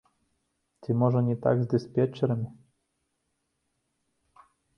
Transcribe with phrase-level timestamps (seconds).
[0.83, 2.49] Ці можа, не так з дыспетчарамі?